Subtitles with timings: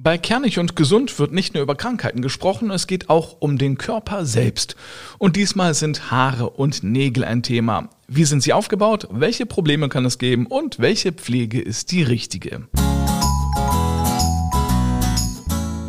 [0.00, 3.78] Bei Kernig und Gesund wird nicht nur über Krankheiten gesprochen, es geht auch um den
[3.78, 4.76] Körper selbst.
[5.18, 7.88] Und diesmal sind Haare und Nägel ein Thema.
[8.06, 9.08] Wie sind sie aufgebaut?
[9.10, 10.46] Welche Probleme kann es geben?
[10.46, 12.68] Und welche Pflege ist die richtige?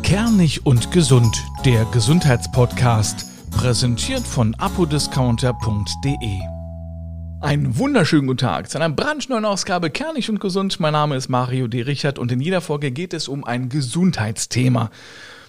[0.02, 6.59] Kernig und Gesund, der Gesundheitspodcast, präsentiert von apodiscounter.de.
[7.42, 10.78] Einen wunderschönen guten Tag zu einer brandneuen Ausgabe Kernig und Gesund.
[10.78, 11.80] Mein Name ist Mario D.
[11.80, 14.90] Richard und in jeder Folge geht es um ein Gesundheitsthema.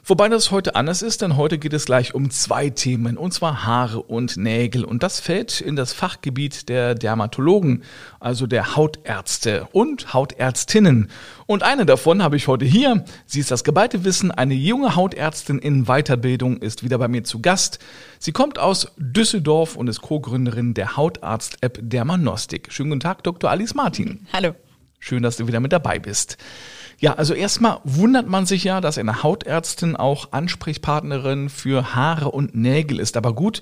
[0.03, 3.65] Wobei das heute anders ist, denn heute geht es gleich um zwei Themen, und zwar
[3.65, 4.83] Haare und Nägel.
[4.83, 7.83] Und das fällt in das Fachgebiet der Dermatologen,
[8.19, 11.11] also der Hautärzte und Hautärztinnen.
[11.45, 13.05] Und eine davon habe ich heute hier.
[13.27, 17.39] Sie ist das geballte Wissen, eine junge Hautärztin in Weiterbildung, ist wieder bei mir zu
[17.39, 17.77] Gast.
[18.17, 22.73] Sie kommt aus Düsseldorf und ist Co-Gründerin der Hautarzt-App Dermanostik.
[22.73, 23.51] Schönen guten Tag, Dr.
[23.51, 24.25] Alice Martin.
[24.33, 24.55] Hallo.
[25.03, 26.37] Schön, dass du wieder mit dabei bist.
[27.01, 32.53] Ja, also erstmal wundert man sich ja, dass eine Hautärztin auch Ansprechpartnerin für Haare und
[32.53, 33.17] Nägel ist.
[33.17, 33.61] Aber gut,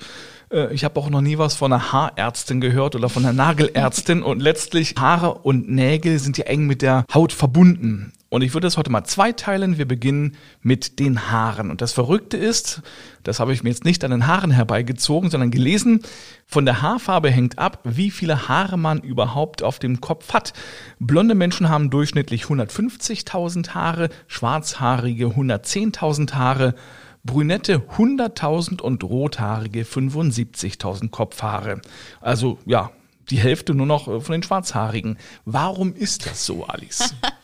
[0.52, 4.24] äh, ich habe auch noch nie was von einer Haarärztin gehört oder von einer Nagelärztin
[4.24, 8.12] und letztlich Haare und Nägel sind ja eng mit der Haut verbunden.
[8.30, 9.80] Und ich würde es heute mal zweiteilen.
[9.80, 11.72] Wir beginnen mit den Haaren.
[11.72, 12.84] Und das Verrückte ist,
[13.24, 16.02] das habe ich mir jetzt nicht an den Haaren herbeigezogen, sondern gelesen,
[16.46, 20.54] von der Haarfarbe hängt ab, wie viele Haare man überhaupt auf dem Kopf hat.
[21.00, 26.76] Blonde Menschen haben durchschnittlich 150.000 Haare, schwarzhaarige 110.000 Haare,
[27.24, 31.82] Brünette 100.000 und rothaarige 75.000 Kopfhaare.
[32.22, 32.92] Also ja,
[33.30, 35.18] die Hälfte nur noch von den Schwarzhaarigen.
[35.46, 37.16] Warum ist das so, Alice?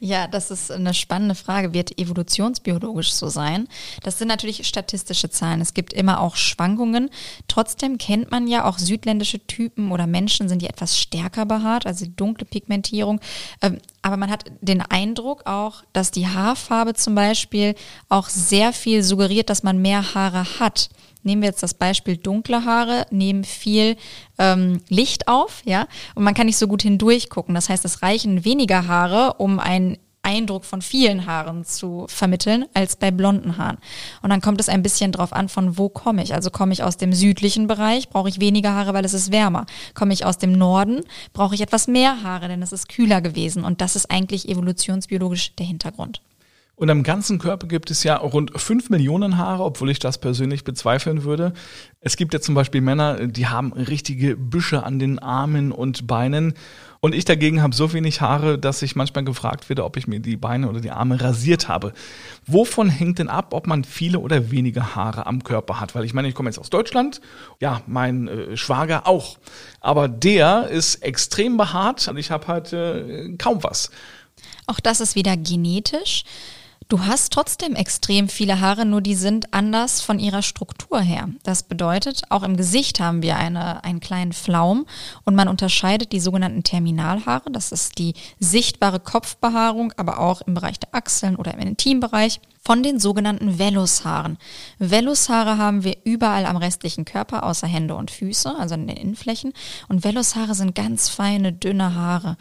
[0.00, 1.72] Ja, das ist eine spannende Frage.
[1.72, 3.68] Wird evolutionsbiologisch so sein?
[4.02, 5.60] Das sind natürlich statistische Zahlen.
[5.60, 7.10] Es gibt immer auch Schwankungen.
[7.48, 12.06] Trotzdem kennt man ja auch südländische Typen oder Menschen sind die etwas stärker behaart, also
[12.06, 13.20] dunkle Pigmentierung.
[14.04, 17.74] Aber man hat den Eindruck auch, dass die Haarfarbe zum Beispiel
[18.10, 20.90] auch sehr viel suggeriert, dass man mehr Haare hat
[21.24, 23.96] nehmen wir jetzt das Beispiel dunkle Haare, nehmen viel
[24.38, 27.54] ähm, Licht auf, ja, und man kann nicht so gut hindurch gucken.
[27.54, 32.96] Das heißt, es reichen weniger Haare, um einen Eindruck von vielen Haaren zu vermitteln, als
[32.96, 33.78] bei blonden Haaren.
[34.22, 36.34] Und dann kommt es ein bisschen drauf an, von wo komme ich.
[36.34, 39.66] Also komme ich aus dem südlichen Bereich, brauche ich weniger Haare, weil es ist wärmer.
[39.94, 41.02] Komme ich aus dem Norden,
[41.32, 43.64] brauche ich etwas mehr Haare, denn es ist kühler gewesen.
[43.64, 46.20] Und das ist eigentlich evolutionsbiologisch der Hintergrund.
[46.76, 50.64] Und am ganzen Körper gibt es ja rund fünf Millionen Haare, obwohl ich das persönlich
[50.64, 51.52] bezweifeln würde.
[52.00, 56.54] Es gibt ja zum Beispiel Männer, die haben richtige Büsche an den Armen und Beinen.
[56.98, 60.18] Und ich dagegen habe so wenig Haare, dass ich manchmal gefragt werde, ob ich mir
[60.18, 61.92] die Beine oder die Arme rasiert habe.
[62.44, 65.94] Wovon hängt denn ab, ob man viele oder wenige Haare am Körper hat?
[65.94, 67.20] Weil ich meine, ich komme jetzt aus Deutschland,
[67.60, 69.38] ja, mein äh, Schwager auch.
[69.80, 73.90] Aber der ist extrem behaart und ich habe halt äh, kaum was.
[74.66, 76.24] Auch das ist wieder genetisch.
[76.88, 81.30] Du hast trotzdem extrem viele Haare, nur die sind anders von ihrer Struktur her.
[81.42, 84.84] Das bedeutet, auch im Gesicht haben wir eine, einen kleinen Flaum
[85.24, 87.50] und man unterscheidet die sogenannten Terminalhaare.
[87.50, 92.82] Das ist die sichtbare Kopfbehaarung, aber auch im Bereich der Achseln oder im Intimbereich von
[92.82, 94.38] den sogenannten Vellushaaren.
[94.78, 99.52] Vellushaare haben wir überall am restlichen Körper, außer Hände und Füße, also in den Innenflächen.
[99.88, 102.36] Und Vellushaare sind ganz feine, dünne Haare.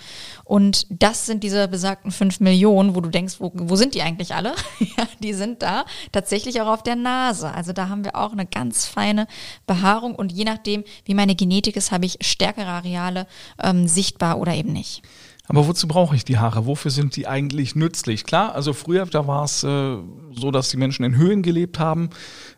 [0.46, 4.34] Und das sind diese besagten fünf Millionen, wo du denkst, wo, wo sind die eigentlich
[4.34, 4.56] alle?
[4.80, 7.54] ja, die sind da tatsächlich auch auf der Nase.
[7.54, 9.28] Also da haben wir auch eine ganz feine
[9.68, 13.28] Behaarung und je nachdem, wie meine Genetik ist, habe ich stärkere Areale
[13.62, 15.04] ähm, sichtbar oder eben nicht.
[15.50, 16.66] Aber wozu brauche ich die Haare?
[16.66, 18.24] Wofür sind die eigentlich nützlich?
[18.24, 19.98] Klar, also früher, da war es äh,
[20.32, 22.12] so, dass die Menschen in Höhen gelebt haben.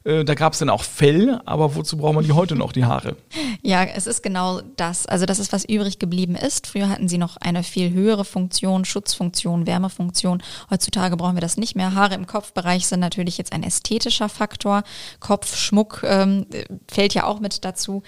[0.04, 2.86] Äh, da gab es dann auch Fell, aber wozu brauchen wir die heute noch, die
[2.86, 3.18] Haare?
[3.64, 5.08] Ja, es ist genau das.
[5.08, 6.68] Also das ist, was übrig geblieben ist.
[6.68, 10.44] Früher hatten sie noch eine viel höhere Funktion, Schutzfunktion, Wärmefunktion.
[10.70, 11.96] Heutzutage brauchen wir das nicht mehr.
[11.96, 14.84] Haare im Kopfbereich sind natürlich jetzt ein ästhetischer Faktor.
[15.20, 16.46] Kopfschmuck ähm,
[16.88, 18.04] fällt ja auch mit dazu.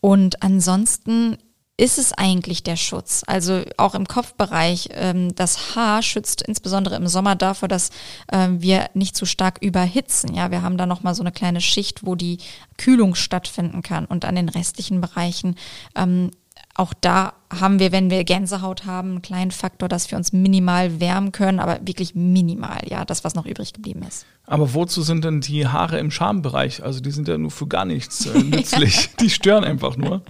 [0.00, 1.36] Und ansonsten
[1.80, 3.22] ist es eigentlich der Schutz?
[3.26, 7.88] Also auch im Kopfbereich, ähm, das Haar schützt insbesondere im Sommer davor, dass
[8.30, 10.34] ähm, wir nicht zu stark überhitzen.
[10.34, 12.36] Ja, wir haben da nochmal so eine kleine Schicht, wo die
[12.76, 14.04] Kühlung stattfinden kann.
[14.04, 15.56] Und an den restlichen Bereichen
[15.96, 16.30] ähm,
[16.80, 20.98] auch da haben wir, wenn wir Gänsehaut haben, einen kleinen Faktor, dass wir uns minimal
[20.98, 24.24] wärmen können, aber wirklich minimal, ja, das, was noch übrig geblieben ist.
[24.46, 26.82] Aber wozu sind denn die Haare im Schambereich?
[26.82, 29.10] Also die sind ja nur für gar nichts äh, nützlich.
[29.20, 30.22] die stören einfach nur.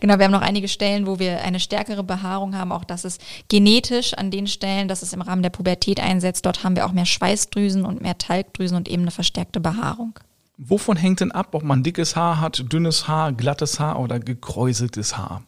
[0.00, 2.72] Genau, wir haben noch einige Stellen, wo wir eine stärkere Behaarung haben.
[2.72, 6.46] Auch das ist genetisch an den Stellen, dass es im Rahmen der Pubertät einsetzt.
[6.46, 10.18] Dort haben wir auch mehr Schweißdrüsen und mehr Talgdrüsen und eben eine verstärkte Behaarung.
[10.60, 15.16] Wovon hängt denn ab, ob man dickes Haar hat, dünnes Haar, glattes Haar oder gekräuseltes
[15.16, 15.42] Haar?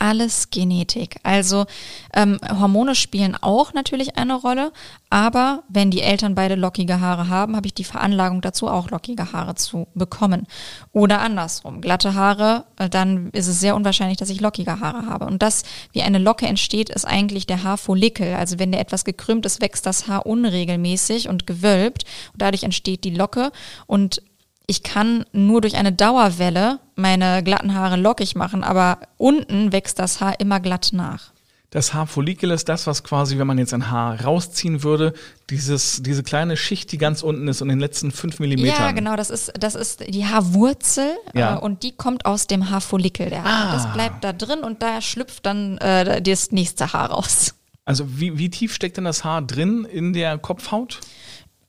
[0.00, 1.16] Alles Genetik.
[1.22, 1.66] Also
[2.14, 4.72] ähm, Hormone spielen auch natürlich eine Rolle,
[5.10, 9.32] aber wenn die Eltern beide lockige Haare haben, habe ich die Veranlagung dazu, auch lockige
[9.32, 10.46] Haare zu bekommen.
[10.92, 15.26] Oder andersrum, glatte Haare, äh, dann ist es sehr unwahrscheinlich, dass ich lockige Haare habe.
[15.26, 18.34] Und das, wie eine Locke entsteht, ist eigentlich der Haarfollikel.
[18.34, 22.04] Also wenn der etwas gekrümmt ist, wächst das Haar unregelmäßig und gewölbt.
[22.32, 23.52] Und dadurch entsteht die Locke.
[23.86, 24.22] Und
[24.70, 30.20] ich kann nur durch eine Dauerwelle meine glatten Haare lockig machen, aber unten wächst das
[30.20, 31.32] Haar immer glatt nach.
[31.70, 35.12] Das Haarfollikel ist das, was quasi, wenn man jetzt ein Haar rausziehen würde,
[35.50, 38.80] dieses, diese kleine Schicht, die ganz unten ist und in den letzten fünf Millimetern.
[38.86, 41.56] Ja, genau, das ist, das ist die Haarwurzel Ja.
[41.56, 43.30] äh, und die kommt aus dem Haarfollikel.
[43.30, 43.72] Der, Ah.
[43.72, 47.54] Das bleibt da drin und da schlüpft dann äh, das nächste Haar raus.
[47.84, 51.00] Also wie, wie tief steckt denn das Haar drin in der Kopfhaut?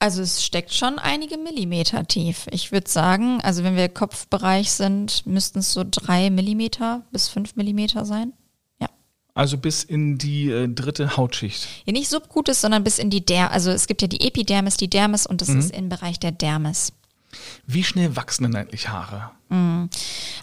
[0.01, 2.47] Also es steckt schon einige Millimeter tief.
[2.49, 7.55] Ich würde sagen, also wenn wir Kopfbereich sind, müssten es so drei Millimeter bis fünf
[7.55, 8.33] Millimeter sein.
[8.79, 8.89] Ja.
[9.35, 11.67] Also bis in die äh, dritte Hautschicht.
[11.85, 14.89] Ja, nicht Subcutis, sondern bis in die Der, also es gibt ja die Epidermis, die
[14.89, 16.93] Dermis und das ist im Bereich der Dermis.
[17.65, 19.31] Wie schnell wachsen denn eigentlich Haare?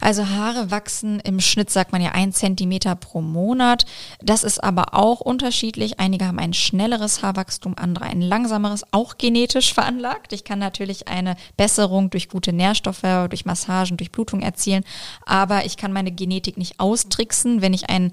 [0.00, 3.86] Also Haare wachsen im Schnitt, sagt man ja, ein Zentimeter pro Monat.
[4.20, 5.98] Das ist aber auch unterschiedlich.
[5.98, 10.34] Einige haben ein schnelleres Haarwachstum, andere ein langsameres, auch genetisch veranlagt.
[10.34, 14.84] Ich kann natürlich eine Besserung durch gute Nährstoffe, durch Massagen, durch Blutung erzielen,
[15.24, 17.62] aber ich kann meine Genetik nicht austricksen.
[17.62, 18.12] Wenn ich ein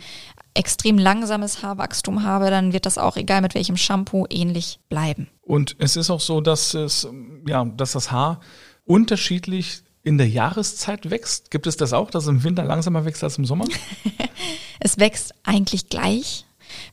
[0.55, 5.27] extrem langsames Haarwachstum habe, dann wird das auch, egal mit welchem Shampoo, ähnlich bleiben.
[5.41, 7.07] Und es ist auch so, dass es,
[7.47, 8.39] ja, dass das Haar
[8.85, 11.51] unterschiedlich in der Jahreszeit wächst.
[11.51, 13.65] Gibt es das auch, dass es im Winter langsamer wächst als im Sommer?
[14.79, 16.45] Es wächst eigentlich gleich.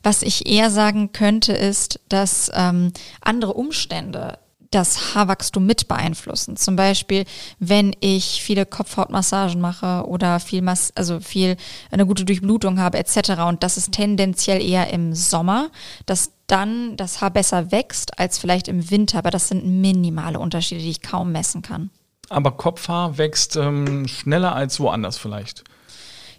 [0.03, 4.38] Was ich eher sagen könnte, ist, dass ähm, andere Umstände
[4.75, 6.57] das Haarwachstum mit beeinflussen.
[6.57, 7.25] Zum Beispiel,
[7.59, 11.57] wenn ich viele Kopfhautmassagen mache oder viel, Mas also viel
[11.91, 13.43] eine gute Durchblutung habe etc.
[13.47, 15.71] Und das ist tendenziell eher im Sommer,
[16.07, 19.19] dass dann das Haar besser wächst als vielleicht im Winter.
[19.19, 21.91] Aber das sind minimale Unterschiede, die ich kaum messen kann.
[22.29, 25.65] Aber Kopfhaar wächst ähm, schneller als woanders vielleicht.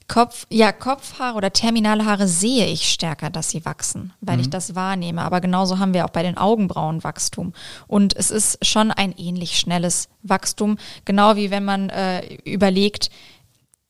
[0.07, 4.75] Kopf, ja, Kopfhaare oder terminale Haare sehe ich stärker, dass sie wachsen, weil ich das
[4.75, 5.21] wahrnehme.
[5.21, 7.53] Aber genauso haben wir auch bei den Augenbrauen Wachstum.
[7.87, 13.09] Und es ist schon ein ähnlich schnelles Wachstum, genau wie wenn man äh, überlegt,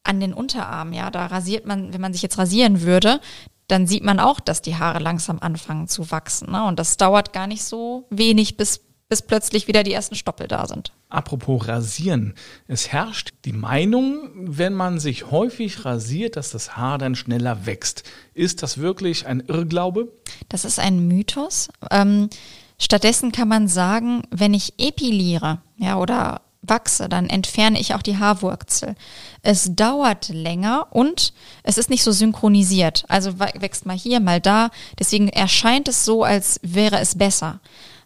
[0.04, 3.22] an den Unterarmen, ja, da rasiert man, wenn man sich jetzt rasieren würde,
[3.68, 6.52] dann sieht man auch, dass die Haare langsam anfangen zu wachsen.
[6.52, 6.64] Ne?
[6.66, 8.82] Und das dauert gar nicht so wenig, bis,
[9.14, 10.92] bis plötzlich wieder die ersten Stoppel da sind.
[11.08, 12.34] Apropos rasieren.
[12.68, 18.02] Es herrscht die Meinung, wenn man sich häufig rasiert, dass das Haar dann schneller wächst.
[18.34, 20.12] Ist das wirklich ein Irrglaube?
[20.50, 21.70] Das ist ein Mythos.
[21.92, 22.32] Ähm,
[22.80, 28.18] stattdessen kann man sagen, wenn ich epiliere, ja, oder wachse, dann entferne ich auch die
[28.18, 28.96] Haarwurzel.
[29.44, 33.06] Es dauert länger und es ist nicht so synchronisiert.
[33.10, 34.72] Also wächst mal hier, mal da.
[34.98, 37.60] Deswegen erscheint es so, als wäre es besser.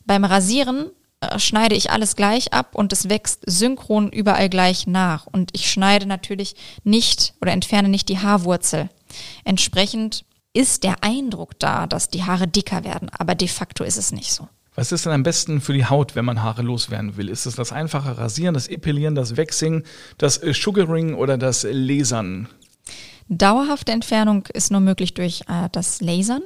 [0.06, 0.92] Beim Rasieren
[1.38, 5.26] schneide ich alles gleich ab und es wächst synchron überall gleich nach.
[5.26, 8.90] Und ich schneide natürlich nicht oder entferne nicht die Haarwurzel.
[9.44, 14.12] Entsprechend ist der Eindruck da, dass die Haare dicker werden, aber de facto ist es
[14.12, 14.48] nicht so.
[14.76, 17.30] Was ist denn am besten für die Haut, wenn man Haare loswerden will?
[17.30, 19.84] Ist es das einfache Rasieren, das Epilieren, das Waxing,
[20.20, 22.48] das äh, Sugaring oder das Lasern?
[23.28, 26.44] Dauerhafte Entfernung ist nur möglich durch äh, das Lasern.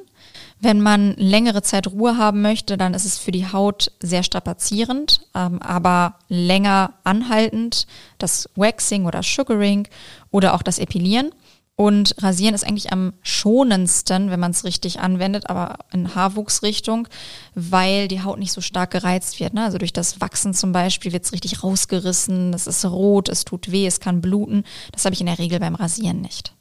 [0.59, 5.21] Wenn man längere Zeit Ruhe haben möchte, dann ist es für die Haut sehr strapazierend,
[5.33, 9.87] ähm, aber länger anhaltend das Waxing oder Sugaring
[10.29, 11.31] oder auch das Epilieren.
[11.75, 17.07] Und Rasieren ist eigentlich am schonendsten, wenn man es richtig anwendet, aber in Haarwuchsrichtung,
[17.55, 19.55] weil die Haut nicht so stark gereizt wird.
[19.55, 19.63] Ne?
[19.63, 23.71] Also durch das Wachsen zum Beispiel wird es richtig rausgerissen, es ist rot, es tut
[23.71, 24.63] weh, es kann bluten.
[24.91, 26.53] Das habe ich in der Regel beim Rasieren nicht.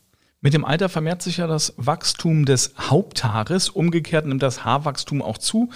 [0.43, 3.69] Mit dem Alter vermehrt sich ja das Wachstum des Haupthaares.
[3.69, 5.69] Umgekehrt nimmt das Haarwachstum auch zu.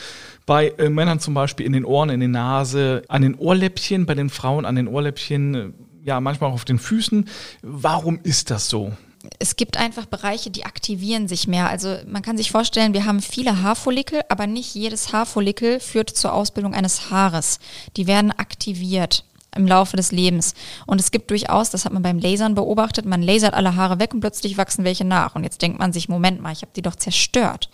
[0.47, 4.14] Bei äh, Männern zum Beispiel in den Ohren, in der Nase, an den Ohrläppchen, bei
[4.14, 7.28] den Frauen an den Ohrläppchen, äh, ja, manchmal auch auf den Füßen.
[7.62, 8.92] Warum ist das so?
[9.38, 11.68] es gibt einfach Bereiche, die aktivieren sich mehr.
[11.71, 16.35] Also man kann sich vorstellen, wir haben viele Haarfollikel, aber nicht jedes Haarfollikel führt zur
[16.35, 17.59] Ausbildung eines Haares.
[17.97, 19.25] Die werden aktiviert
[19.56, 20.54] im Laufe des Lebens.
[20.87, 24.14] Und es gibt durchaus, das hat man beim Lasern beobachtet, man lasert alle Haare weg
[24.14, 25.34] und plötzlich wachsen welche nach.
[25.34, 27.68] Und jetzt denkt man sich, Moment mal, ich habe die doch zerstört.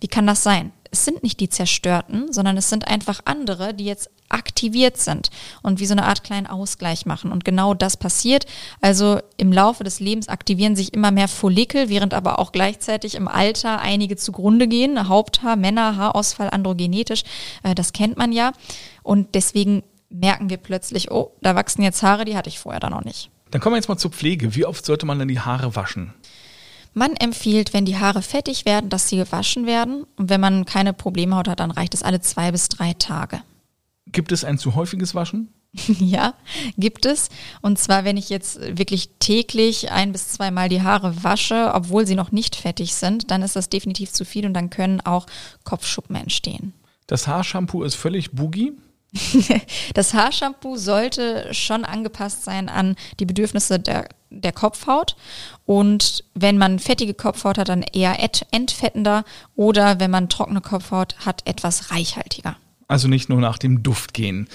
[0.00, 0.72] Wie kann das sein?
[0.90, 5.30] Es sind nicht die zerstörten, sondern es sind einfach andere, die jetzt aktiviert sind
[5.62, 7.32] und wie so eine Art kleinen Ausgleich machen.
[7.32, 8.46] Und genau das passiert.
[8.80, 13.28] Also im Laufe des Lebens aktivieren sich immer mehr Follikel, während aber auch gleichzeitig im
[13.28, 15.08] Alter einige zugrunde gehen.
[15.08, 17.22] Haupthaar, Männer, Haarausfall, androgenetisch,
[17.62, 18.52] äh, das kennt man ja.
[19.02, 19.82] Und deswegen
[20.20, 23.30] merken wir plötzlich, oh, da wachsen jetzt Haare, die hatte ich vorher da noch nicht.
[23.50, 24.54] Dann kommen wir jetzt mal zur Pflege.
[24.54, 26.12] Wie oft sollte man denn die Haare waschen?
[26.94, 30.06] Man empfiehlt, wenn die Haare fettig werden, dass sie gewaschen werden.
[30.16, 33.42] Und wenn man keine Problemhaut hat, dann reicht es alle zwei bis drei Tage.
[34.06, 35.52] Gibt es ein zu häufiges Waschen?
[35.98, 36.34] ja,
[36.78, 37.28] gibt es.
[37.60, 42.14] Und zwar, wenn ich jetzt wirklich täglich ein bis zweimal die Haare wasche, obwohl sie
[42.14, 45.26] noch nicht fettig sind, dann ist das definitiv zu viel und dann können auch
[45.64, 46.72] Kopfschuppen entstehen.
[47.06, 48.72] Das Haarshampoo ist völlig boogie?
[49.94, 55.16] das Haarshampoo sollte schon angepasst sein an die Bedürfnisse der, der Kopfhaut.
[55.64, 58.16] Und wenn man fettige Kopfhaut hat, dann eher
[58.50, 62.56] entfettender oder wenn man trockene Kopfhaut hat, etwas reichhaltiger.
[62.88, 64.48] Also nicht nur nach dem Duft gehen.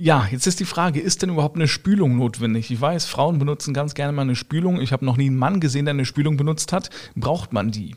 [0.00, 2.70] Ja, jetzt ist die Frage, ist denn überhaupt eine Spülung notwendig?
[2.70, 4.80] Ich weiß, Frauen benutzen ganz gerne mal eine Spülung.
[4.80, 6.90] Ich habe noch nie einen Mann gesehen, der eine Spülung benutzt hat.
[7.16, 7.96] Braucht man die?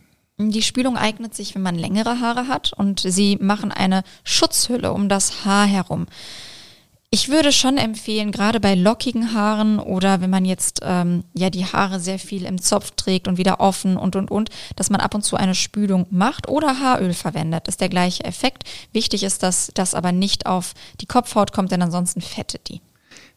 [0.49, 5.09] Die Spülung eignet sich, wenn man längere Haare hat und sie machen eine Schutzhülle um
[5.09, 6.07] das Haar herum.
[7.13, 11.65] Ich würde schon empfehlen, gerade bei lockigen Haaren oder wenn man jetzt ähm, ja die
[11.65, 15.13] Haare sehr viel im Zopf trägt und wieder offen und und und, dass man ab
[15.13, 17.67] und zu eine Spülung macht oder Haaröl verwendet.
[17.67, 18.63] Das ist der gleiche Effekt.
[18.93, 22.79] Wichtig ist, dass das aber nicht auf die Kopfhaut kommt, denn ansonsten fettet die.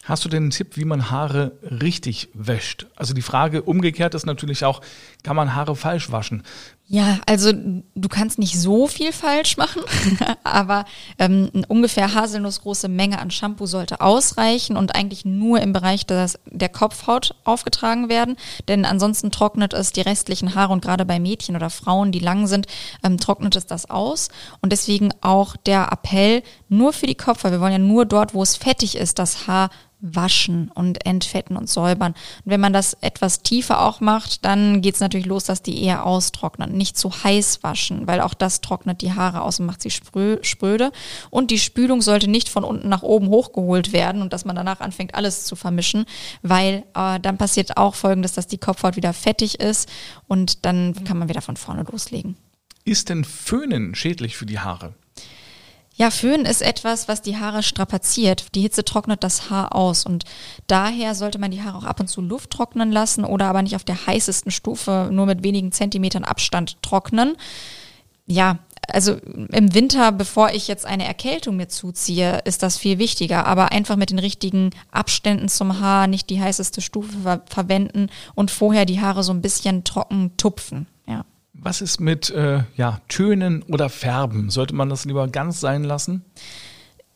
[0.05, 2.87] Hast du denn einen Tipp, wie man Haare richtig wäscht?
[2.95, 4.83] Also die Frage umgekehrt ist natürlich auch,
[5.23, 6.43] kann man Haare falsch waschen?
[6.87, 9.83] Ja, also du kannst nicht so viel falsch machen,
[10.45, 10.85] aber
[11.19, 16.39] ähm, eine ungefähr haselnussgroße Menge an Shampoo sollte ausreichen und eigentlich nur im Bereich des,
[16.45, 18.37] der Kopfhaut aufgetragen werden,
[18.69, 22.47] denn ansonsten trocknet es die restlichen Haare und gerade bei Mädchen oder Frauen, die lang
[22.47, 22.67] sind,
[23.03, 24.29] ähm, trocknet es das aus
[24.61, 27.53] und deswegen auch der Appell nur für die Kopfhaut.
[27.53, 29.71] Wir wollen ja nur dort, wo es fettig ist, das Haar
[30.05, 32.13] waschen und entfetten und säubern.
[32.45, 35.83] Und wenn man das etwas tiefer auch macht, dann geht es natürlich los, dass die
[35.83, 36.77] eher austrocknen.
[36.85, 40.37] Nicht zu heiß waschen, weil auch das trocknet die Haare aus und macht sie sprö
[40.43, 40.93] spröde.
[41.31, 44.81] Und die Spülung sollte nicht von unten nach oben hochgeholt werden und dass man danach
[44.81, 46.05] anfängt, alles zu vermischen,
[46.43, 49.89] weil äh, dann passiert auch folgendes, dass die Kopfhaut wieder fettig ist
[50.29, 52.37] und dann kann man wieder von vorne loslegen.
[52.85, 54.93] Ist denn Föhnen schädlich für die Haare?
[55.97, 58.55] Ja, Föhn ist etwas, was die Haare strapaziert.
[58.57, 60.25] Die Hitze trocknet das Haar aus und
[60.67, 63.77] daher sollte man die Haare auch ab und zu Luft trocknen lassen oder aber nicht
[63.77, 67.37] auf der heißesten Stufe nur mit wenigen Zentimetern Abstand trocknen.
[68.27, 68.59] Ja,
[68.89, 69.15] also
[69.53, 73.47] im Winter, bevor ich jetzt eine Erkältung mir zuziehe, ist das viel wichtiger.
[73.47, 78.51] Aber einfach mit den richtigen Abständen zum Haar, nicht die heißeste Stufe ver verwenden und
[78.51, 80.87] vorher die Haare so ein bisschen trocken tupfen.
[81.55, 84.51] Was ist mit äh, ja, Tönen oder Färben?
[84.51, 86.25] Sollte man das lieber ganz sein lassen?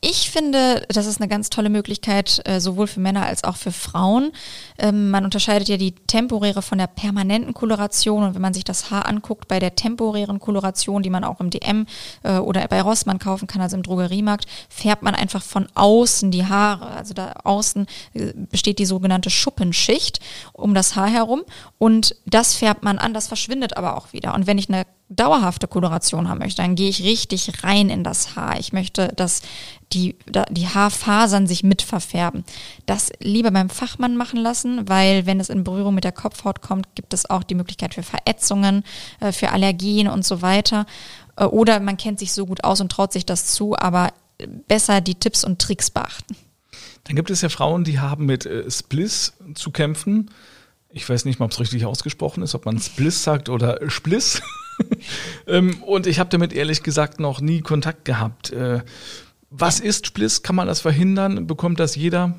[0.01, 3.73] Ich finde, das ist eine ganz tolle Möglichkeit, äh, sowohl für Männer als auch für
[3.73, 4.31] Frauen.
[4.79, 8.23] Ähm, man unterscheidet ja die temporäre von der permanenten Koloration.
[8.23, 11.51] Und wenn man sich das Haar anguckt, bei der temporären Koloration, die man auch im
[11.51, 11.87] DM
[12.23, 16.47] äh, oder bei Rossmann kaufen kann, also im Drogeriemarkt, färbt man einfach von außen die
[16.47, 16.87] Haare.
[16.91, 20.21] Also da außen äh, besteht die sogenannte Schuppenschicht
[20.53, 21.43] um das Haar herum.
[21.77, 24.35] Und das färbt man an, das verschwindet aber auch wieder.
[24.35, 28.37] Und wenn ich eine dauerhafte Koloration haben möchte, dann gehe ich richtig rein in das
[28.37, 28.59] Haar.
[28.61, 29.41] Ich möchte, dass
[29.93, 30.17] die,
[30.51, 32.45] die Haarfasern sich mit verfärben.
[32.85, 36.95] Das lieber beim Fachmann machen lassen, weil wenn es in Berührung mit der Kopfhaut kommt,
[36.95, 38.85] gibt es auch die Möglichkeit für Verätzungen,
[39.21, 40.85] äh, für Allergien und so weiter.
[41.37, 44.13] Äh, oder man kennt sich so gut aus und traut sich das zu, aber
[44.69, 46.37] besser die Tipps und Tricks beachten.
[47.05, 50.31] Dann gibt es ja Frauen, die haben mit äh, Spliss zu kämpfen.
[50.91, 54.43] Ich weiß nicht mal, ob es richtig ausgesprochen ist, ob man Spliss sagt oder Spliss.
[55.47, 58.53] ähm, und ich habe damit ehrlich gesagt noch nie Kontakt gehabt.
[58.53, 58.81] Äh,
[59.51, 60.43] was ist Spliss?
[60.43, 61.47] Kann man das verhindern?
[61.47, 62.39] Bekommt das jeder?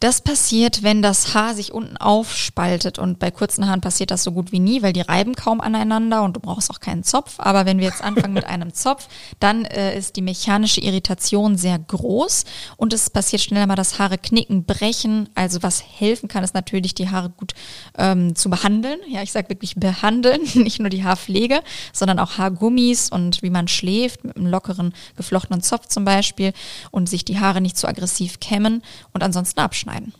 [0.00, 4.30] Das passiert, wenn das Haar sich unten aufspaltet und bei kurzen Haaren passiert das so
[4.30, 7.34] gut wie nie, weil die reiben kaum aneinander und du brauchst auch keinen Zopf.
[7.38, 9.08] Aber wenn wir jetzt anfangen mit einem Zopf,
[9.40, 12.44] dann äh, ist die mechanische Irritation sehr groß
[12.76, 15.30] und es passiert schneller mal, dass Haare knicken, brechen.
[15.34, 17.54] Also was helfen kann, ist natürlich die Haare gut
[17.96, 19.00] ähm, zu behandeln.
[19.08, 21.60] Ja, ich sage wirklich behandeln, nicht nur die Haarpflege,
[21.92, 26.52] sondern auch Haargummis und wie man schläft mit einem lockeren geflochtenen Zopf zum Beispiel
[26.92, 30.12] und sich die Haare nicht zu aggressiv kämmen und ansonsten abschneiden abschneiden.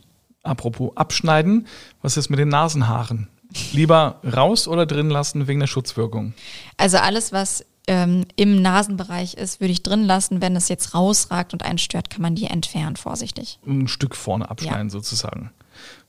[0.43, 1.67] Apropos abschneiden,
[2.03, 3.29] was ist mit den Nasenhaaren?
[3.73, 6.35] Lieber raus oder drin lassen wegen der Schutzwirkung?
[6.77, 10.41] Also alles, was ähm, im Nasenbereich ist, würde ich drin lassen.
[10.43, 13.59] Wenn es jetzt rausragt und einen stört, kann man die entfernen, vorsichtig.
[13.67, 14.91] Ein Stück vorne abschneiden ja.
[14.91, 15.51] sozusagen.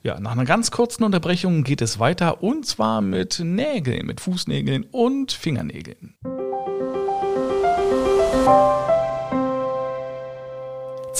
[0.03, 4.83] Ja, nach einer ganz kurzen Unterbrechung geht es weiter und zwar mit Nägeln, mit Fußnägeln
[4.91, 6.15] und Fingernägeln.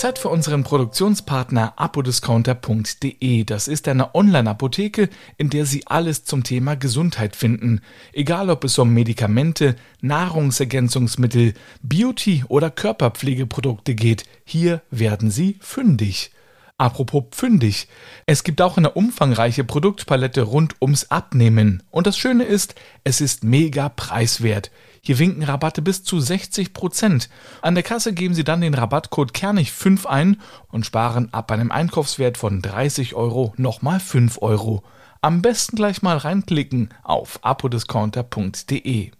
[0.00, 3.44] Zeit für unseren Produktionspartner apodiscounter.de.
[3.44, 7.82] Das ist eine Online-Apotheke, in der Sie alles zum Thema Gesundheit finden.
[8.14, 11.52] Egal ob es um Medikamente, Nahrungsergänzungsmittel,
[11.82, 16.30] Beauty oder Körperpflegeprodukte geht, hier werden Sie fündig.
[16.78, 17.86] Apropos pfündig.
[18.24, 21.82] Es gibt auch eine umfangreiche Produktpalette rund ums Abnehmen.
[21.90, 24.70] Und das Schöne ist, es ist mega preiswert.
[25.02, 27.28] Hier winken Rabatte bis zu 60 Prozent.
[27.62, 32.36] An der Kasse geben Sie dann den Rabattcode Kernig5 ein und sparen ab einem Einkaufswert
[32.36, 34.82] von 30 Euro nochmal 5 Euro.
[35.22, 39.10] Am besten gleich mal reinklicken auf apodiscounter.de.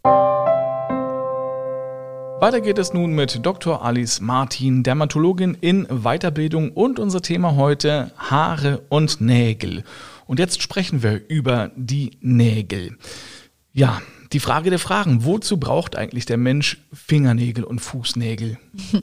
[2.41, 3.85] Weiter geht es nun mit Dr.
[3.85, 9.85] Alice Martin, Dermatologin in Weiterbildung und unser Thema heute Haare und Nägel.
[10.27, 12.97] Und jetzt sprechen wir über die Nägel.
[13.75, 14.01] Ja,
[14.33, 18.59] die Frage der Fragen, wozu braucht eigentlich der Mensch Fingernägel und Fußnägel?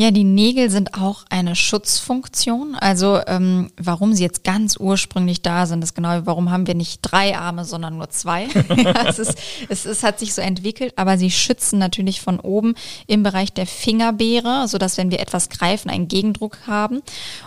[0.00, 2.76] Ja, die Nägel sind auch eine Schutzfunktion.
[2.76, 7.00] Also ähm, warum sie jetzt ganz ursprünglich da sind, ist genau, warum haben wir nicht
[7.02, 8.44] drei Arme, sondern nur zwei.
[9.08, 9.36] es, ist,
[9.68, 12.76] es, es hat sich so entwickelt, aber sie schützen natürlich von oben
[13.08, 17.02] im Bereich der Fingerbeere, sodass wenn wir etwas greifen, einen Gegendruck haben.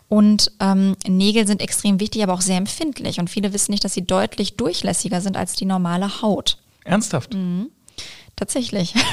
[0.10, 3.22] Und ähm, Nägel sind extrem wichtig, aber auch sehr empfindlich.
[3.22, 6.58] Und viele wissen nicht, dass sie deutlich durchlässiger sind als die normale Haut.
[6.84, 7.34] Ernsthaft?
[7.34, 7.70] Mhm.
[8.36, 8.96] Tatsächlich.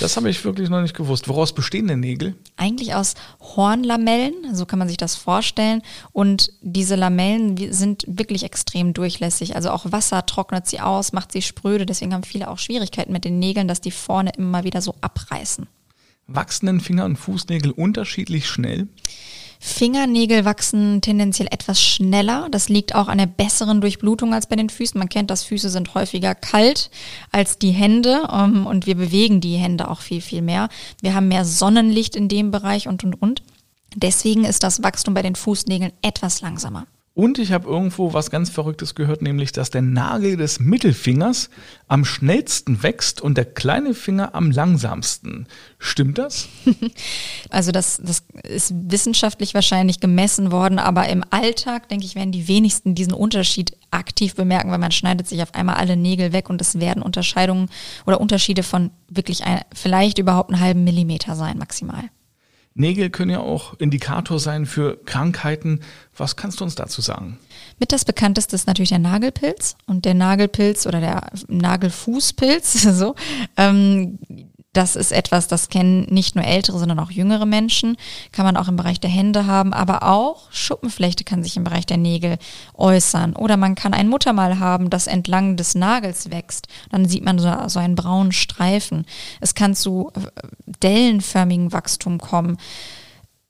[0.00, 1.28] Das habe ich wirklich noch nicht gewusst.
[1.28, 2.34] Woraus bestehen denn Nägel?
[2.56, 5.82] Eigentlich aus Hornlamellen, so kann man sich das vorstellen.
[6.12, 9.54] Und diese Lamellen sind wirklich extrem durchlässig.
[9.54, 11.86] Also auch Wasser trocknet sie aus, macht sie spröde.
[11.86, 15.68] Deswegen haben viele auch Schwierigkeiten mit den Nägeln, dass die vorne immer wieder so abreißen.
[16.26, 18.88] Wachsen denn Finger- und Fußnägel unterschiedlich schnell?
[19.66, 22.48] Fingernägel wachsen tendenziell etwas schneller.
[22.50, 24.98] Das liegt auch an der besseren Durchblutung als bei den Füßen.
[24.98, 26.90] Man kennt das, Füße sind häufiger kalt
[27.32, 30.68] als die Hände ähm, und wir bewegen die Hände auch viel, viel mehr.
[31.00, 33.42] Wir haben mehr Sonnenlicht in dem Bereich und, und, und.
[33.96, 36.86] Deswegen ist das Wachstum bei den Fußnägeln etwas langsamer.
[37.16, 41.48] Und ich habe irgendwo was ganz Verrücktes gehört, nämlich, dass der Nagel des Mittelfingers
[41.86, 45.46] am schnellsten wächst und der kleine Finger am langsamsten.
[45.78, 46.48] Stimmt das?
[47.50, 52.48] Also das, das ist wissenschaftlich wahrscheinlich gemessen worden, aber im Alltag, denke ich, werden die
[52.48, 56.60] wenigsten diesen Unterschied aktiv bemerken, weil man schneidet sich auf einmal alle Nägel weg und
[56.60, 57.68] es werden Unterscheidungen
[58.06, 62.10] oder Unterschiede von wirklich ein, vielleicht überhaupt einen halben Millimeter sein maximal.
[62.74, 65.80] Nägel können ja auch Indikator sein für Krankheiten.
[66.16, 67.38] Was kannst du uns dazu sagen?
[67.78, 73.14] Mit das bekannteste ist natürlich der Nagelpilz und der Nagelpilz oder der Nagelfußpilz, so,
[73.56, 74.18] ähm,
[74.74, 77.96] das ist etwas, das kennen nicht nur ältere, sondern auch jüngere Menschen.
[78.32, 81.86] Kann man auch im Bereich der Hände haben, aber auch Schuppenflechte kann sich im Bereich
[81.86, 82.38] der Nägel
[82.74, 83.36] äußern.
[83.36, 86.66] Oder man kann ein Muttermal haben, das entlang des Nagels wächst.
[86.90, 89.06] Dann sieht man so, so einen braunen Streifen.
[89.40, 90.20] Es kann zu äh,
[90.82, 92.58] dellenförmigen Wachstum kommen.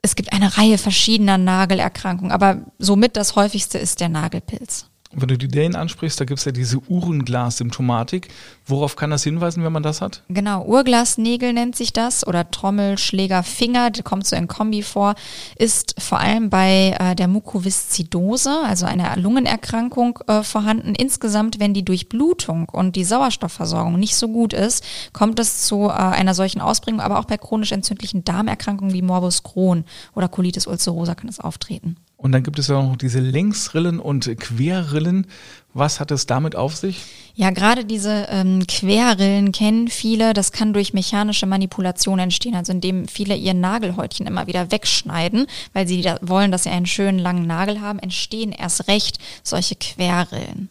[0.02, 4.90] Es gibt eine Reihe verschiedener Nagelerkrankungen, aber somit das häufigste ist der Nagelpilz.
[5.16, 8.28] Wenn du die Dellen ansprichst, da gibt es ja diese Uhrenglas-Symptomatik.
[8.66, 10.22] Worauf kann das hinweisen, wenn man das hat?
[10.28, 15.14] Genau, Uhrglasnägel nennt sich das oder Trommelschlägerfinger, kommt so in Kombi vor,
[15.56, 20.94] ist vor allem bei äh, der Mukoviszidose, also einer Lungenerkrankung, äh, vorhanden.
[20.94, 25.92] Insgesamt, wenn die Durchblutung und die Sauerstoffversorgung nicht so gut ist, kommt es zu äh,
[25.92, 31.14] einer solchen Ausprägung, aber auch bei chronisch entzündlichen Darmerkrankungen wie Morbus Crohn oder Colitis ulcerosa
[31.14, 31.96] kann es auftreten.
[32.24, 35.26] Und dann gibt es ja noch diese Längsrillen und Querrillen.
[35.74, 37.02] Was hat es damit auf sich?
[37.34, 40.32] Ja, gerade diese ähm, Querrillen kennen viele.
[40.32, 45.86] Das kann durch mechanische Manipulation entstehen, also indem viele ihr Nagelhäutchen immer wieder wegschneiden, weil
[45.86, 50.70] sie da wollen, dass sie einen schönen langen Nagel haben, entstehen erst recht solche Querrillen.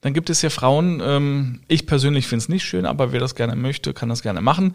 [0.00, 3.34] Dann gibt es ja Frauen, ähm, ich persönlich finde es nicht schön, aber wer das
[3.34, 4.74] gerne möchte, kann das gerne machen.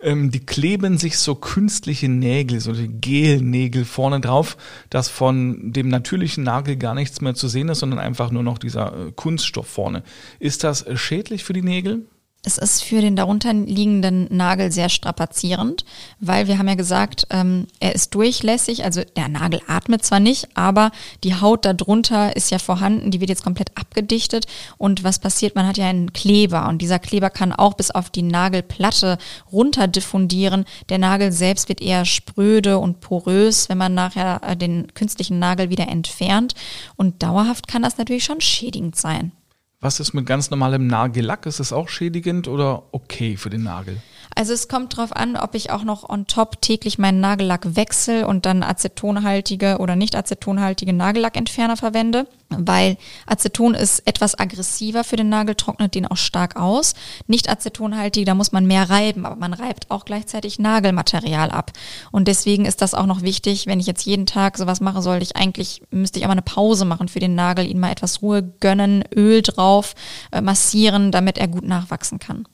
[0.00, 4.56] Ähm, die kleben sich so künstliche Nägel, so Gelnägel vorne drauf,
[4.88, 8.58] dass von dem natürlichen Nagel gar nichts mehr zu sehen ist, sondern einfach nur noch
[8.58, 10.04] dieser äh, Kunststoff vorne.
[10.38, 12.06] Ist das äh, schädlich für die Nägel?
[12.42, 15.84] Es ist für den darunterliegenden Nagel sehr strapazierend,
[16.20, 20.48] weil wir haben ja gesagt, ähm, er ist durchlässig, also der Nagel atmet zwar nicht,
[20.54, 20.90] aber
[21.22, 24.46] die Haut darunter ist ja vorhanden, die wird jetzt komplett abgedichtet.
[24.78, 26.66] Und was passiert, man hat ja einen Kleber.
[26.68, 29.18] Und dieser Kleber kann auch bis auf die Nagelplatte
[29.52, 30.64] runter diffundieren.
[30.88, 35.68] Der Nagel selbst wird eher spröde und porös, wenn man nachher äh, den künstlichen Nagel
[35.68, 36.54] wieder entfernt.
[36.96, 39.32] Und dauerhaft kann das natürlich schon schädigend sein.
[39.82, 41.46] Was ist mit ganz normalem Nagellack?
[41.46, 43.96] Ist es auch schädigend oder okay für den Nagel?
[44.34, 48.26] Also es kommt drauf an, ob ich auch noch on top täglich meinen Nagellack wechsle
[48.26, 55.28] und dann acetonhaltige oder nicht acetonhaltige Nagellackentferner verwende, weil Aceton ist etwas aggressiver für den
[55.28, 56.94] Nagel, trocknet den auch stark aus.
[57.26, 61.72] Nicht acetonhaltige, da muss man mehr reiben, aber man reibt auch gleichzeitig Nagelmaterial ab.
[62.12, 65.24] Und deswegen ist das auch noch wichtig, wenn ich jetzt jeden Tag sowas mache, sollte
[65.24, 68.22] ich eigentlich, müsste ich auch mal eine Pause machen für den Nagel, ihn mal etwas
[68.22, 69.94] Ruhe gönnen, Öl drauf,
[70.30, 72.46] äh, massieren, damit er gut nachwachsen kann.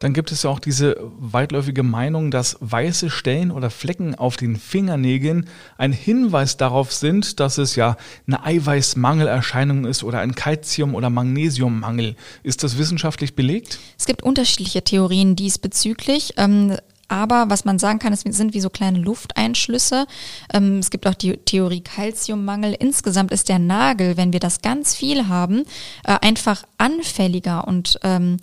[0.00, 4.54] Dann gibt es ja auch diese weitläufige Meinung, dass weiße Stellen oder Flecken auf den
[4.54, 7.96] Fingernägeln ein Hinweis darauf sind, dass es ja
[8.28, 12.14] eine Eiweißmangelerscheinung ist oder ein Calcium- oder Magnesiummangel.
[12.44, 13.80] Ist das wissenschaftlich belegt?
[13.98, 16.34] Es gibt unterschiedliche Theorien diesbezüglich.
[16.36, 16.76] Ähm
[17.10, 20.06] aber was man sagen kann, es sind wie so kleine Lufteinschlüsse.
[20.52, 22.76] Ähm, es gibt auch die Theorie Calciummangel.
[22.78, 25.64] Insgesamt ist der Nagel, wenn wir das ganz viel haben,
[26.04, 28.36] äh, einfach anfälliger und ähm,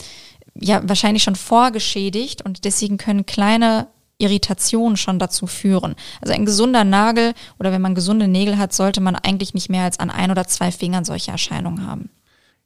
[0.60, 3.88] ja wahrscheinlich schon vorgeschädigt und deswegen können kleine
[4.18, 5.96] Irritationen schon dazu führen.
[6.22, 9.84] Also ein gesunder Nagel oder wenn man gesunde Nägel hat, sollte man eigentlich nicht mehr
[9.84, 12.10] als an ein oder zwei Fingern solche Erscheinungen haben.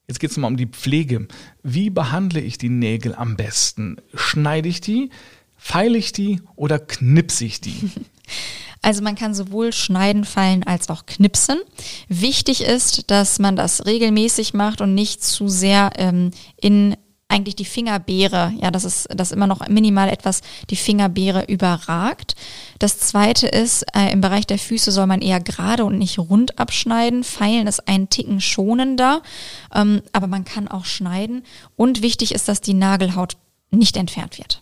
[0.08, 1.28] Jetzt geht es mal um die Pflege.
[1.64, 3.98] Wie behandle ich die Nägel am besten?
[4.14, 5.10] Schneide ich die,
[5.56, 7.92] feile ich die oder knipse ich die?
[8.82, 11.60] Also man kann sowohl schneiden, feilen als auch knipsen.
[12.08, 16.96] Wichtig ist, dass man das regelmäßig macht und nicht zu sehr ähm, in
[17.40, 22.36] eigentlich die Fingerbeere, ja, das ist das immer noch minimal etwas die Fingerbeere überragt.
[22.80, 26.60] Das zweite ist, äh, im Bereich der Füße soll man eher gerade und nicht rund
[26.60, 27.24] abschneiden.
[27.24, 29.22] Feilen ist ein Ticken schonender,
[29.74, 31.44] ähm, aber man kann auch schneiden.
[31.76, 33.38] Und wichtig ist, dass die Nagelhaut
[33.72, 34.62] nicht entfernt wird.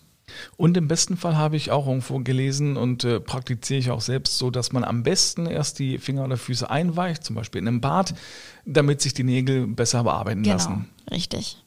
[0.56, 4.38] Und im besten Fall habe ich auch irgendwo gelesen und äh, praktiziere ich auch selbst
[4.38, 7.82] so, dass man am besten erst die Finger oder Füße einweicht, zum Beispiel in einem
[7.82, 8.14] Bad,
[8.66, 10.90] damit sich die Nägel besser bearbeiten genau, lassen.
[11.10, 11.58] Richtig.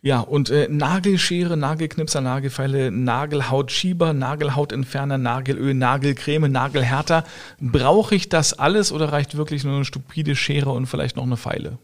[0.00, 7.24] Ja, und äh, Nagelschere, Nagelknipser, Nagelfeile, Nagelhautschieber, Nagelhautentferner, Nagelöl, Nagelcreme, Nagelhärter.
[7.60, 11.36] Brauche ich das alles oder reicht wirklich nur eine stupide Schere und vielleicht noch eine
[11.36, 11.78] Feile?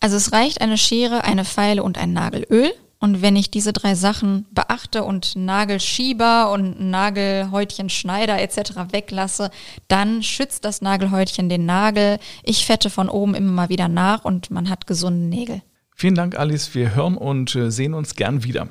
[0.00, 2.72] Also es reicht eine Schere, eine Feile und ein Nagelöl.
[2.98, 8.92] Und wenn ich diese drei Sachen beachte und Nagelschieber und Nagelhäutchenschneider etc.
[8.92, 9.50] weglasse,
[9.88, 12.18] dann schützt das Nagelhäutchen den Nagel.
[12.42, 15.62] Ich fette von oben immer mal wieder nach und man hat gesunde Nägel.
[16.00, 16.74] Vielen Dank, Alice.
[16.74, 18.68] Wir hören und äh, sehen uns gern wieder.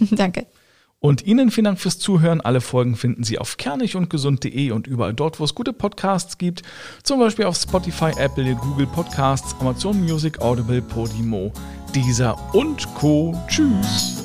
[0.10, 0.48] Danke.
[0.98, 2.40] Und Ihnen vielen Dank fürs Zuhören.
[2.40, 6.64] Alle Folgen finden Sie auf kernigundgesund.de und überall dort, wo es gute Podcasts gibt.
[7.04, 11.52] Zum Beispiel auf Spotify, Apple, Google Podcasts, Amazon Music, Audible, Podimo,
[11.94, 13.40] Deezer und Co.
[13.46, 14.24] Tschüss.